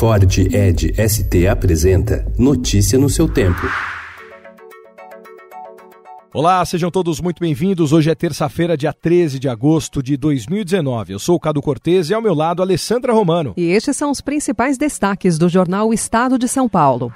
Ford 0.00 0.38
Ed 0.38 0.94
ST 0.96 1.46
apresenta 1.46 2.24
Notícia 2.38 2.98
no 2.98 3.10
seu 3.10 3.28
tempo. 3.28 3.60
Olá, 6.32 6.64
sejam 6.64 6.90
todos 6.90 7.20
muito 7.20 7.38
bem-vindos. 7.38 7.92
Hoje 7.92 8.08
é 8.08 8.14
terça-feira, 8.14 8.78
dia 8.78 8.94
13 8.94 9.38
de 9.38 9.46
agosto 9.46 10.02
de 10.02 10.16
2019. 10.16 11.12
Eu 11.12 11.18
sou 11.18 11.36
o 11.36 11.38
Cado 11.38 11.60
Cortez 11.60 12.08
e 12.08 12.14
ao 12.14 12.22
meu 12.22 12.32
lado 12.32 12.62
Alessandra 12.62 13.12
Romano. 13.12 13.52
E 13.58 13.64
estes 13.64 13.94
são 13.94 14.10
os 14.10 14.22
principais 14.22 14.78
destaques 14.78 15.36
do 15.36 15.50
jornal 15.50 15.92
Estado 15.92 16.38
de 16.38 16.48
São 16.48 16.66
Paulo. 16.66 17.12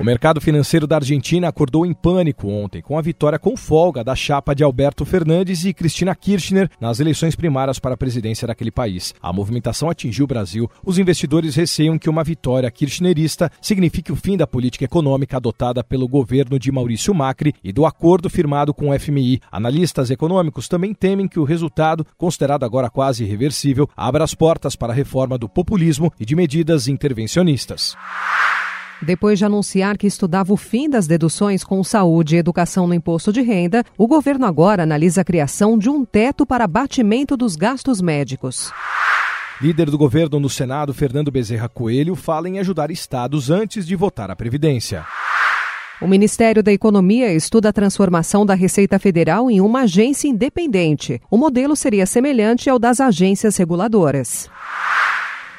O 0.00 0.04
mercado 0.04 0.40
financeiro 0.40 0.86
da 0.86 0.94
Argentina 0.94 1.48
acordou 1.48 1.84
em 1.84 1.92
pânico 1.92 2.46
ontem 2.46 2.80
com 2.80 2.96
a 2.96 3.02
vitória 3.02 3.36
com 3.36 3.56
folga 3.56 4.04
da 4.04 4.14
chapa 4.14 4.54
de 4.54 4.62
Alberto 4.62 5.04
Fernandes 5.04 5.64
e 5.64 5.74
Cristina 5.74 6.14
Kirchner 6.14 6.70
nas 6.80 7.00
eleições 7.00 7.34
primárias 7.34 7.80
para 7.80 7.94
a 7.94 7.96
presidência 7.96 8.46
daquele 8.46 8.70
país. 8.70 9.12
A 9.20 9.32
movimentação 9.32 9.90
atingiu 9.90 10.24
o 10.24 10.28
Brasil. 10.28 10.70
Os 10.84 10.98
investidores 10.98 11.56
receiam 11.56 11.98
que 11.98 12.08
uma 12.08 12.22
vitória 12.22 12.70
kirchnerista 12.70 13.50
signifique 13.60 14.12
o 14.12 14.16
fim 14.16 14.36
da 14.36 14.46
política 14.46 14.84
econômica 14.84 15.36
adotada 15.36 15.82
pelo 15.82 16.06
governo 16.06 16.60
de 16.60 16.70
Maurício 16.70 17.12
Macri 17.12 17.52
e 17.64 17.72
do 17.72 17.84
acordo 17.84 18.30
firmado 18.30 18.72
com 18.72 18.90
o 18.90 18.96
FMI. 18.96 19.40
Analistas 19.50 20.12
econômicos 20.12 20.68
também 20.68 20.94
temem 20.94 21.26
que 21.26 21.40
o 21.40 21.44
resultado, 21.44 22.06
considerado 22.16 22.62
agora 22.62 22.88
quase 22.88 23.24
irreversível, 23.24 23.90
abra 23.96 24.22
as 24.22 24.32
portas 24.32 24.76
para 24.76 24.92
a 24.92 24.96
reforma 24.96 25.36
do 25.36 25.48
populismo 25.48 26.12
e 26.20 26.24
de 26.24 26.36
medidas 26.36 26.86
intervencionistas. 26.86 27.96
Depois 29.00 29.38
de 29.38 29.44
anunciar 29.44 29.96
que 29.96 30.06
estudava 30.06 30.52
o 30.52 30.56
fim 30.56 30.90
das 30.90 31.06
deduções 31.06 31.62
com 31.62 31.82
saúde 31.84 32.34
e 32.34 32.38
educação 32.38 32.86
no 32.86 32.94
imposto 32.94 33.32
de 33.32 33.40
renda, 33.40 33.84
o 33.96 34.08
governo 34.08 34.44
agora 34.44 34.82
analisa 34.82 35.20
a 35.20 35.24
criação 35.24 35.78
de 35.78 35.88
um 35.88 36.04
teto 36.04 36.44
para 36.44 36.64
abatimento 36.64 37.36
dos 37.36 37.54
gastos 37.54 38.00
médicos. 38.00 38.72
Líder 39.60 39.90
do 39.90 39.98
governo 39.98 40.38
no 40.40 40.48
Senado, 40.48 40.92
Fernando 40.92 41.30
Bezerra 41.30 41.68
Coelho, 41.68 42.14
fala 42.14 42.48
em 42.48 42.58
ajudar 42.58 42.90
estados 42.90 43.50
antes 43.50 43.86
de 43.86 43.94
votar 43.94 44.30
a 44.30 44.36
Previdência. 44.36 45.04
O 46.00 46.06
Ministério 46.06 46.62
da 46.62 46.72
Economia 46.72 47.32
estuda 47.32 47.70
a 47.70 47.72
transformação 47.72 48.46
da 48.46 48.54
Receita 48.54 49.00
Federal 49.00 49.50
em 49.50 49.60
uma 49.60 49.80
agência 49.80 50.28
independente. 50.28 51.20
O 51.28 51.36
modelo 51.36 51.74
seria 51.74 52.06
semelhante 52.06 52.70
ao 52.70 52.78
das 52.78 53.00
agências 53.00 53.56
reguladoras. 53.56 54.48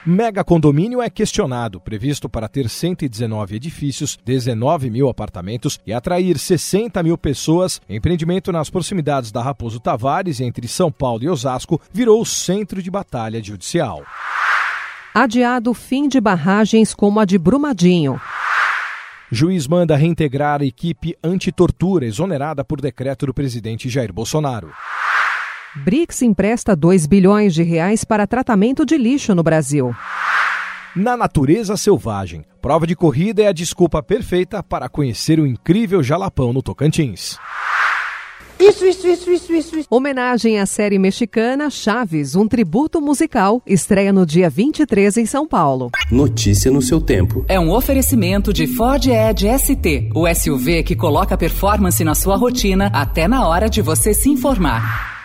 Mega 0.06 0.46
condomínio 0.46 1.02
é 1.02 1.10
questionado, 1.10 1.82
previsto 1.82 2.30
para 2.30 2.48
ter 2.48 2.70
119 2.70 3.58
edifícios, 3.58 4.18
19 4.24 4.90
mil 4.90 5.10
apartamentos 5.10 5.78
e 5.86 5.92
atrair 5.92 6.40
60 6.40 7.04
mil 7.04 7.18
pessoas. 7.18 7.82
Empreendimento 7.90 8.50
nas 8.52 8.70
proximidades 8.70 9.30
da 9.30 9.42
Raposo 9.42 9.78
Tavares, 9.78 10.40
entre 10.40 10.70
São 10.70 10.90
Paulo 10.90 11.24
e 11.24 11.30
Osasco, 11.30 11.82
virou 11.92 12.24
centro 12.24 12.82
de 12.82 12.90
batalha 12.90 13.44
judicial. 13.44 14.02
Adiado 15.14 15.74
fim 15.74 16.08
de 16.08 16.22
barragens 16.22 16.94
como 16.94 17.20
a 17.20 17.26
de 17.26 17.38
Brumadinho. 17.38 18.22
Juiz 19.30 19.68
manda 19.68 19.98
reintegrar 19.98 20.62
a 20.62 20.66
equipe 20.66 21.18
antitortura 21.22 22.06
exonerada 22.06 22.64
por 22.64 22.80
decreto 22.80 23.26
do 23.26 23.34
presidente 23.34 23.90
Jair 23.90 24.14
Bolsonaro. 24.14 24.72
BRICS 25.76 26.24
empresta 26.24 26.76
2 26.76 27.06
bilhões 27.06 27.54
de 27.54 27.62
reais 27.62 28.04
para 28.04 28.26
tratamento 28.26 28.86
de 28.86 28.98
lixo 28.98 29.36
no 29.36 29.44
Brasil. 29.44 29.96
Na 30.96 31.16
natureza 31.16 31.78
selvagem, 31.78 32.44
prova 32.60 32.88
de 32.88 32.96
corrida 32.96 33.44
é 33.44 33.48
a 33.48 33.54
desculpa 33.54 34.02
perfeita 34.02 34.64
para 34.64 34.90
conhecer 34.90 35.40
o 35.40 35.46
incrível 35.46 36.02
jalapão 36.02 36.52
no 36.52 36.64
Tocantins. 36.64 37.38
Isso, 38.60 38.84
isso, 38.86 39.08
isso, 39.08 39.32
isso, 39.32 39.54
isso, 39.54 39.80
isso. 39.80 39.88
Homenagem 39.90 40.60
à 40.60 40.66
série 40.66 41.00
mexicana 41.00 41.70
Chaves, 41.70 42.36
um 42.36 42.48
tributo 42.48 43.00
musical, 43.00 43.62
estreia 43.66 44.12
no 44.12 44.26
dia 44.26 44.50
23 44.50 45.18
em 45.18 45.26
São 45.26 45.48
Paulo. 45.48 45.92
Notícia 46.12 46.70
no 46.70 46.82
seu 46.82 47.00
tempo. 47.00 47.46
É 47.48 47.60
um 47.60 47.72
oferecimento 47.72 48.52
de 48.52 48.68
Ford 48.68 49.06
Edge 49.06 49.48
ST, 49.58 50.10
o 50.14 50.28
SUV 50.28 50.84
que 50.84 50.96
coloca 50.96 51.38
performance 51.38 52.04
na 52.04 52.16
sua 52.16 52.36
rotina 52.36 52.88
até 52.88 53.28
na 53.28 53.48
hora 53.48 53.70
de 53.70 53.82
você 53.82 54.14
se 54.14 54.30
informar. 54.30 55.19